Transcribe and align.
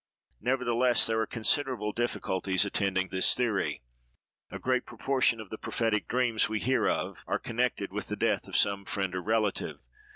Nevertheless, 0.39 1.05
there 1.05 1.19
are 1.19 1.27
considerable 1.27 1.91
difficulties 1.91 2.65
attending 2.65 3.09
this 3.09 3.35
theory. 3.35 3.83
A 4.49 4.57
great 4.57 4.83
proportion 4.87 5.39
of 5.39 5.51
the 5.51 5.59
prophetic 5.59 6.07
dreams 6.07 6.49
we 6.49 6.59
hear 6.59 6.89
of 6.89 7.19
are 7.27 7.37
connected 7.37 7.93
with 7.93 8.07
the 8.07 8.15
death 8.15 8.47
of 8.47 8.55
some 8.57 8.83
friend 8.83 9.13
or 9.13 9.21
relative. 9.21 9.77